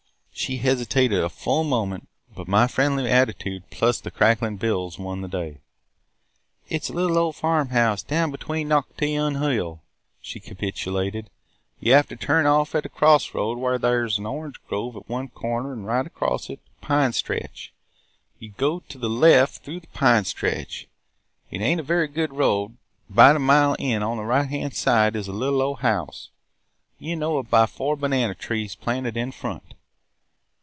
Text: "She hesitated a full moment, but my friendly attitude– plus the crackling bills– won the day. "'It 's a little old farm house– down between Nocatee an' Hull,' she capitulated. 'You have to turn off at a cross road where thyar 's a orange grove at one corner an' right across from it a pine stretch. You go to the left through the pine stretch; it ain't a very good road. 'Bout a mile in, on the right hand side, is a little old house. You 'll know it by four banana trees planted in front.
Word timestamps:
"She 0.33 0.57
hesitated 0.57 1.23
a 1.23 1.29
full 1.29 1.63
moment, 1.63 2.07
but 2.35 2.47
my 2.47 2.65
friendly 2.65 3.07
attitude– 3.07 3.61
plus 3.69 4.01
the 4.01 4.09
crackling 4.09 4.57
bills– 4.57 4.97
won 4.99 5.21
the 5.21 5.27
day. 5.27 5.59
"'It 6.67 6.83
's 6.83 6.89
a 6.89 6.93
little 6.93 7.19
old 7.19 7.35
farm 7.35 7.69
house– 7.69 8.01
down 8.03 8.31
between 8.31 8.67
Nocatee 8.69 9.13
an' 9.15 9.35
Hull,' 9.35 9.83
she 10.19 10.39
capitulated. 10.39 11.29
'You 11.79 11.93
have 11.93 12.07
to 12.07 12.15
turn 12.15 12.47
off 12.47 12.73
at 12.73 12.87
a 12.87 12.89
cross 12.89 13.35
road 13.35 13.59
where 13.59 13.77
thyar 13.77 14.09
's 14.09 14.17
a 14.17 14.23
orange 14.23 14.59
grove 14.67 14.95
at 14.95 15.07
one 15.07 15.27
corner 15.27 15.73
an' 15.73 15.83
right 15.83 16.07
across 16.07 16.47
from 16.47 16.53
it 16.53 16.59
a 16.81 16.85
pine 16.87 17.13
stretch. 17.13 17.71
You 18.39 18.49
go 18.57 18.79
to 18.79 18.97
the 18.97 19.09
left 19.09 19.59
through 19.63 19.81
the 19.81 19.87
pine 19.89 20.25
stretch; 20.25 20.87
it 21.51 21.61
ain't 21.61 21.81
a 21.81 21.83
very 21.83 22.07
good 22.07 22.33
road. 22.33 22.77
'Bout 23.11 23.35
a 23.35 23.39
mile 23.39 23.75
in, 23.77 24.01
on 24.01 24.17
the 24.17 24.23
right 24.23 24.49
hand 24.49 24.73
side, 24.75 25.15
is 25.15 25.27
a 25.27 25.33
little 25.33 25.61
old 25.61 25.81
house. 25.81 26.29
You 26.97 27.15
'll 27.15 27.19
know 27.19 27.39
it 27.39 27.51
by 27.51 27.67
four 27.67 27.95
banana 27.95 28.33
trees 28.33 28.73
planted 28.73 29.15
in 29.15 29.31
front. 29.31 29.75